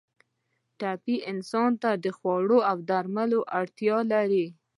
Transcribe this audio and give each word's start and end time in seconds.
ټپي 0.79 1.15
انسان 1.31 1.69
د 2.03 2.05
خوړو 2.17 2.57
او 2.69 2.77
درملو 2.89 3.39
اړتیا 3.59 3.97
لري. 4.11 4.45